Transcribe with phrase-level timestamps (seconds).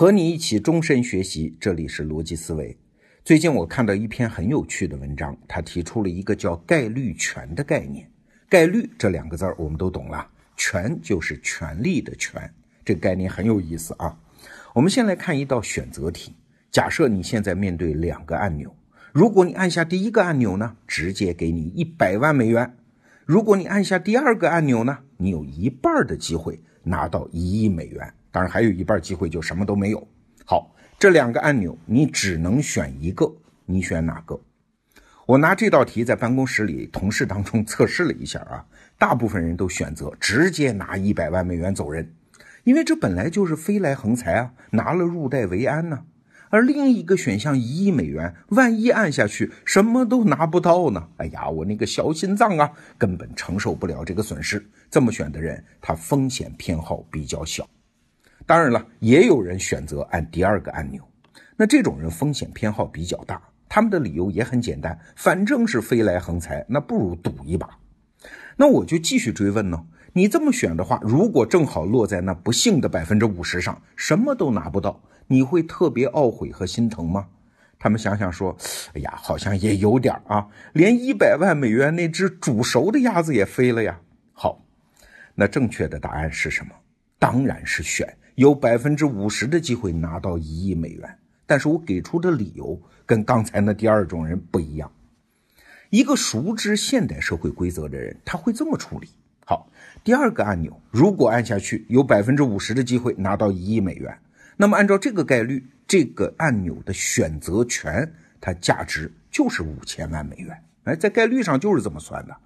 [0.00, 2.74] 和你一起终身学习，这里是逻辑思维。
[3.22, 8.10] 最近我看到一篇很有趣的文章，他提出了一个叫概率权的概念。
[8.48, 10.26] 概率这两个字儿我们都懂了，
[10.56, 12.50] 权就是权力的权，
[12.82, 14.18] 这个概念很有意思啊。
[14.74, 16.34] 我们先来看一道选择题，
[16.70, 18.74] 假设你现在面对两个按钮，
[19.12, 22.66] 如果你按下第一个按钮呢，直接给你一百万美元；
[23.26, 28.14] 如果你按下第二个按钮呢，你有一半的机会拿到一亿美元。
[28.30, 30.08] 当然还有一半机会就什么都没有。
[30.44, 33.32] 好，这两个按钮你只能选一个，
[33.66, 34.40] 你选哪个？
[35.26, 38.66] 我拿这道题在办公室里同事当中测试了一下啊，
[38.98, 42.12] 大部分人都选择直接拿一百万美元走人，
[42.64, 46.04] 因为这本来就是飞来横财啊，拿了入袋为安呢。
[46.48, 51.08] 而另一个选项一亿美元，万一按下去什么都拿不到呢？
[51.18, 54.68] 哎呀，我那个小心脏啊，根本承受不了这个损失。
[54.90, 57.68] 这么选的人，他风险偏好比较小。
[58.50, 61.00] 当然了，也有人选择按第二个按钮，
[61.56, 63.40] 那这种人风险偏好比较大。
[63.68, 67.78] 他们的理由也很简单，反正是飞来横财，那不如赌一把。
[68.56, 77.28] 那我就继续追问呢，你这么选的话，如果正好落在那不幸的百分之五十上，什么都拿不到，你会特别懊悔和心疼吗？
[77.78, 78.56] 他们想想说，
[78.94, 84.00] 哎呀，好像也有点啊，连一百万美元那只煮熟的鸭子也飞了呀。
[84.32, 84.60] 好，
[85.36, 86.72] 那正确的答案是什么？
[87.16, 88.12] 当然是选。
[88.34, 94.90] 有百分之五十的机会拿到一亿美元，但是我给出的理由跟刚才那第二种人不一样。
[95.90, 99.08] 一个熟知现代社会规则的人，他会这么处理：
[99.44, 99.68] 好，
[100.04, 104.16] 第二个按钮如果按下去，有百分之五十的机会拿到一亿美元，
[104.56, 110.56] 那么按照这个概率，这个按钮的选择权它价值就是五千万美元。
[110.84, 112.36] 哎，在概率上就是这么算的。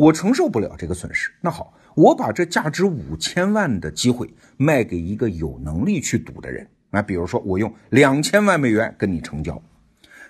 [0.00, 1.74] 我承受不了这个损失，那好。
[1.94, 9.60] 我把这价值五千万的机会卖给一个有能力去赌的人啊，比如说我用两千万美元跟你成交，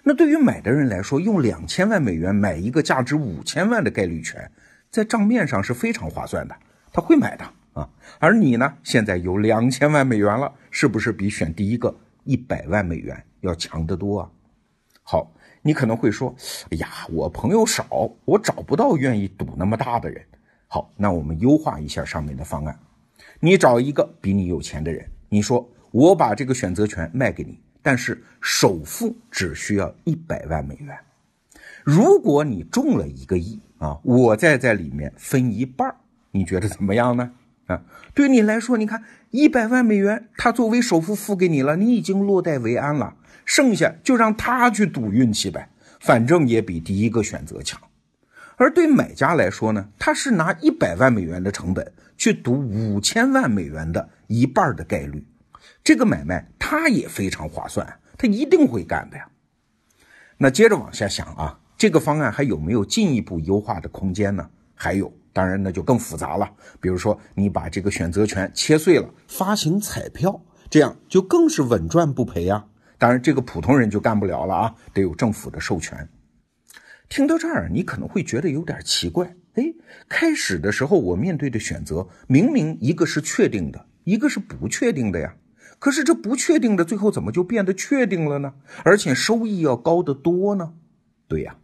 [0.03, 4.51] 那对于买的人来说，用两千万美元买一个价值五千万的概率权，
[4.91, 6.57] 在账面上是非常划算的，
[6.93, 7.89] 他会买的啊。
[8.19, 14.31] 而你呢，现在有两千万美元了，是不是比选第一个一百万美元要强得多啊？
[15.03, 16.35] 好，你可能会说，
[16.71, 20.25] 哎呀，我朋友少，我找不到愿意赌那么大的人。
[20.67, 22.79] 好，那我们优化一下上面的方案。
[23.41, 30.97] 你找一个比你有钱的人，你说我把这个选择权卖给你，但是首付只需要一百万美元。
[31.83, 35.95] 如果你中了一个亿啊，我再在里面分一半
[36.31, 37.33] 你觉得怎么样呢？
[37.67, 37.83] 啊，
[38.15, 43.15] 对你来说，你看一百万美元，他作为首付付给你了，你已经落袋为安了，
[43.45, 45.71] 剩下就让他去赌运气呗，
[46.01, 47.81] 反正也比第一个选择强。
[48.57, 55.25] 而对买家来说呢，他是拿一百万美元的成本去赌五千万美元的一半的概率，
[55.85, 59.29] 这个买卖他也非常划算，他一定会干的呀。
[60.39, 64.51] 那接着往下想啊，这个方案还有没有进一步优化的空间呢？
[64.75, 66.51] 还有，当然那就更复杂了。
[66.81, 72.67] 比如说，你把这个选择权切碎了，发行彩票，这样就更是稳赚不赔啊。
[72.99, 76.09] 当然，这个普通人就干不了了啊，得有政府的授权。
[77.09, 79.35] 听到这儿，你可能会觉得有点奇怪。
[79.55, 79.65] 哎，
[80.09, 85.35] 开始的时候我面对的选择明明一个是确定的，一个是不确定的呀。
[85.81, 88.53] 可是这不确定的最后怎么就变得确定了呢？
[88.85, 90.75] 而且收益要高得多呢？
[91.27, 91.57] 对呀，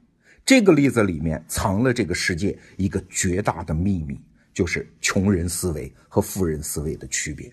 [0.46, 4.16] 这个例子里面藏了这个世界一个绝大的秘密，
[4.54, 7.52] 就是穷人思维和富人思维的区别。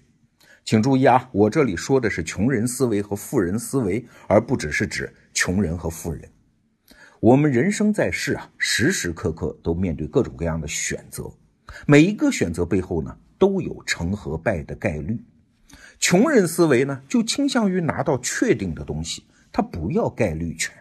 [0.63, 6.29] 请注意啊，我这里说的是穷人思维和富人思维，而不只是指穷人和富人。
[7.19, 11.33] 我们人生在世啊，时时刻刻都面对各种各样的选择，
[11.87, 15.19] 每一个选择背后呢，都有成和败的概率。
[15.97, 20.71] 穷人思维呢，就倾向于拿到确定的东西，他不要概率权；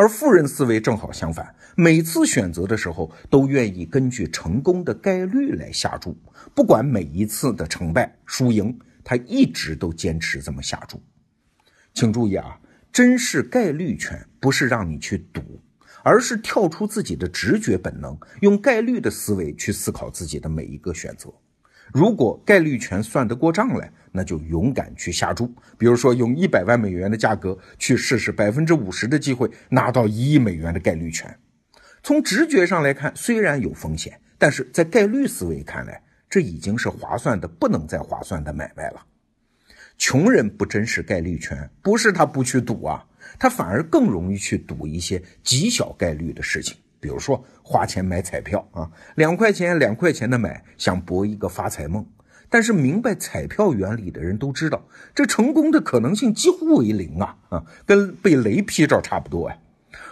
[0.00, 6.16] 而富人思维正好相反，每次选择的时候都愿意根据成功的概率来下注，
[6.54, 11.02] 不管每一次的成败输赢，他一直都坚持这么下注。
[11.92, 12.58] 请注意啊，
[12.90, 15.42] 真是概率权，不是让你去赌。
[16.02, 21.30] 而是跳出自己的直觉本能，用概率的思维去思考自己的每一个选择。
[21.92, 25.52] 如果概率全算得过账来，那就勇敢去下注。
[25.76, 31.38] 比如说，用一百万美元的价格去试试百分之五十的机会拿到一亿美元的概率权。
[32.02, 39.04] 从直觉上来看，虽然有风险，但是在概率思维看来，这已经是划算的不能再划算的买卖了。
[39.98, 43.04] 穷人不珍视概率权，不是他不去赌啊。
[43.38, 52.06] 他反而更容易去赌一些极小概率的事情，比如说花钱买彩票啊，两块钱两块钱的买，想博一个发财梦。
[52.52, 59.56] 但是明白彩票原理的人都知道，这成功的可能性几乎为零啊啊，跟被雷劈着差不多啊。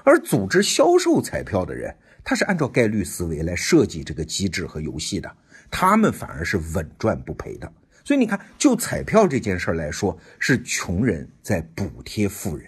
[0.04, 5.30] 而组织销售彩票的人，他是按照概率思维来设计这个机制和游戏的，
[5.70, 7.70] 他们反而是稳赚不赔的。
[8.04, 12.66] 所以你看，就彩票这件事儿来说，是穷人在补贴富人。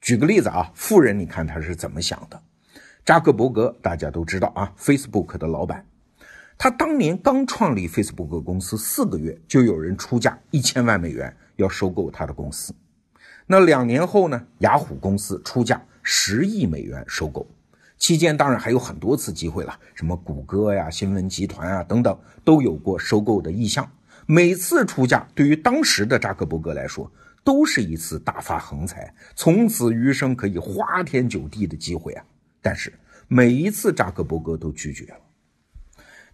[0.00, 2.40] 举个例子啊，富人你看他是怎么想的？
[3.04, 5.84] 扎克伯格大家都知道啊，Facebook 的老板，
[6.58, 12.74] 他当年刚创立 Facebook 公司四个月，就有人出价一千万美元要收购他的公司。
[13.46, 17.48] 那两年后呢，雅虎公司出价十亿美元收购，
[17.96, 23.90] 期间当然还有很多次机会了，什么谷歌呀、新闻集团啊等等都有过收购的意向。
[24.26, 27.10] 每次出价，对于当时的扎克伯格来说，
[27.42, 32.24] 都是一次大发横财、从此余生可以花天酒地的机会啊！
[32.62, 32.92] 但是
[33.28, 35.20] 每一次扎克伯格都拒绝了。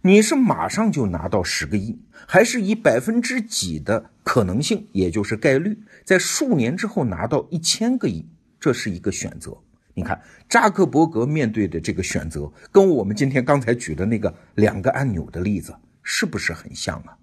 [0.01, 8.25] 你是马上就拿到十个亿，还是以百分之几的可能性，也就是概率，在数年之后拿到一千个亿？
[8.59, 9.57] 这是一个选择。
[9.93, 17.17] 你看，扎克伯格面对的这个选择，跟我们今天刚才举的那个两个按钮的例子，是不是很像啊？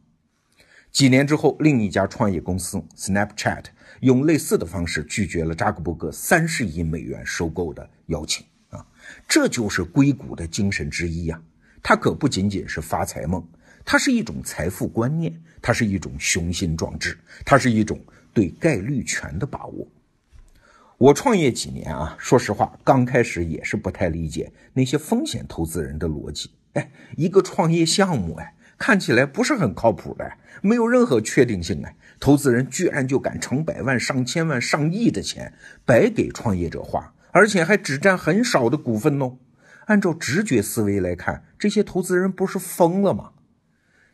[0.91, 3.65] 几年之后，另一家创业公司 Snapchat
[4.01, 8.45] 用类似的方式拒绝了扎克伯格三十亿美元收购的邀请！
[9.29, 11.41] 这就是硅谷的精神之一呀！
[11.83, 13.47] 它可不仅仅是发财梦，
[13.85, 18.01] 它是一种财富观念，它是一种雄心壮志，它是一种
[18.33, 19.87] 对概率权的把握。
[20.99, 26.51] 我创业几年啊，说实话，刚开始也是不太理解那些风险投资人的逻辑。
[26.75, 28.55] 哎，一个创业项目，哎。
[28.77, 35.55] 看起来不是很靠谱的，没有任何确定性哎，投资人居然就敢成百万、上千万、上亿的钱
[35.85, 39.39] 白给创业者花，而且还只占很少的股份哦。
[39.87, 43.33] 按照直觉思维来看，这些投资人不是疯了吗？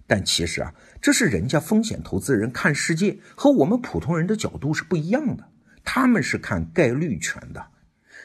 [0.07, 5.49] 但其实啊，这是人家风险投资人看世界和我们普通人的角度是不一样的，
[5.85, 7.67] 他们是看概率权的。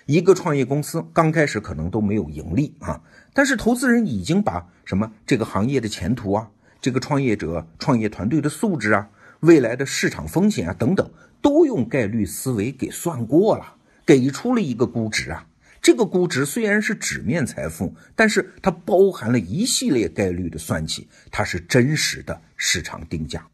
[0.05, 3.03] 一个创业公司刚开始可能都没有盈利啊，
[3.33, 6.49] 但是投资人已经把什么这个行业的前途啊，
[6.79, 9.09] 这个创业者创业团队的素质啊，
[9.41, 11.11] 未来的市场风险啊等等，
[11.41, 13.74] 都用概率思维给算过了，
[14.05, 15.47] 给出了一个估值啊。
[15.81, 23.47] 这个估值虽然是纸面财富，但是它包含了一系列概率的算计，它是真实的市场定价。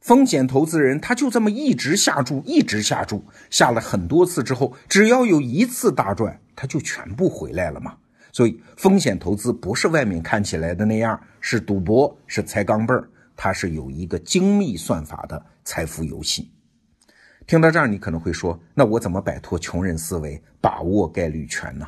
[0.00, 7.94] 风险投资人他就这么一直下注，一直下注，下了很多次之后，只要有一次大赚，他就全部回来了嘛。
[8.32, 16.50] 所以风险投资不是外面看起来的那样，是赌博，是踩钢镚儿，它是有一个精密算法的财富游戏。
[17.52, 21.86] 听到这儿，你可能会说，那我怎么摆脱穷人思维，把握概率权呢？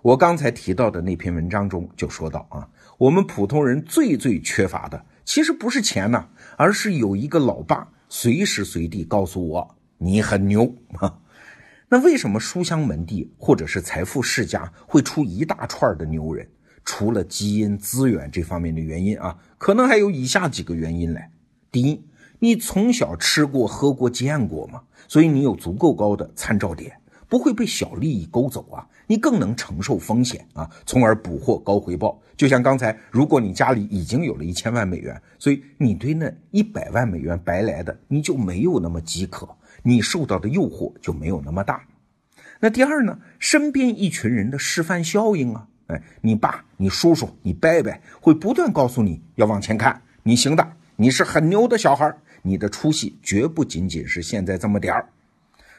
[0.00, 5.04] 我刚才提到的那篇文章中就说到啊，我们普通人最最缺乏的。
[5.24, 11.18] 其实不是钱呐，而是有一个老爸随时随地告诉我你很牛啊。
[11.90, 16.48] 那为什么书香门第或者是财富世家会出一大串的牛人？
[16.84, 21.32] 除了基因资源这方面的原因啊，可能还有以下几个原因来。
[21.72, 22.04] 第一，
[22.38, 26.92] 你从小吃过、喝过、见过嘛，所以你有足够高的参照点。
[27.28, 32.16] 不会被小利益勾走啊，你更能承受风险啊，从而捕获高回报。
[32.36, 39.48] 就像刚才，如果你家里已经有了一千万美元，所以你对那一百万美元白来的，你就没有那么饥渴，
[39.82, 41.82] 你受到的诱惑就没有那么大。
[42.60, 55.08] 那第二呢，身边一群人的示范效应啊，哎，你爸、你叔叔、你伯伯会不断告诉你要往前看，你行的，你是很牛的小孩，你的出息绝不仅仅是现在这么点儿。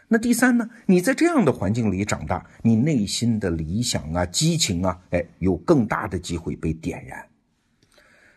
[0.09, 0.69] 那第三呢？
[0.85, 7.25] 你在这样的环境里长大，你内心的理想啊、激情啊，哎，有更大的机会被点燃。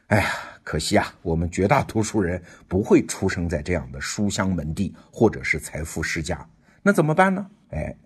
[0.07, 0.31] 哎呀，
[0.63, 6.49] 可惜啊，我们绝大多数人不会出生在这样的书香门第，或者是财富世家。
[6.83, 7.47] 那怎么办呢？
[7.71, 7.97] 哎，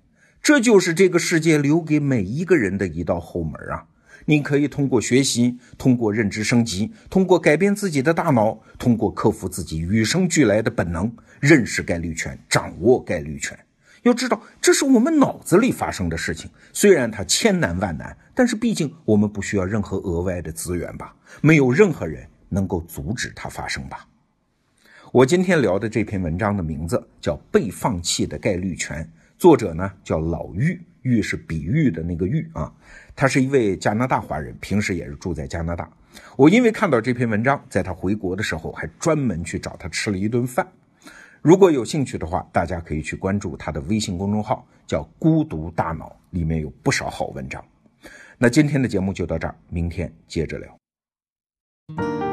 [0.42, 3.86] 这就是这个世界留给每一个人的一道后门啊！
[4.26, 13.58] 你可以通过学习，通过认知升级，通过改变自己的大脑，通过克服自己与生俱来的本能，认识概率权，掌握概率权。
[14.02, 16.50] 要知道，这是我们脑子里发生的事情。
[16.72, 21.16] 虽然它千难万难，但是毕竟我们不需要任何额外的资源吧？
[21.40, 24.06] 没有任何人能够阻止它发生吧？
[25.10, 29.02] 我今天聊的这篇文章的名字叫《被放弃的概率权》，
[29.38, 32.70] 作者呢叫老玉，玉是比喻的那个玉啊。
[33.16, 35.88] 他是一位加拿大华人，平时也是住在加拿大。
[36.36, 40.66] 我因为看到这篇文章，在他回国的时候，还专门去找他吃了一顿饭。
[41.40, 47.64] 如果有兴趣的话，大家可以去关注他的微信公众号，叫“孤独大脑”，里面有不少好文章。
[48.38, 52.23] 那今天的节目就到这儿，明天接着聊。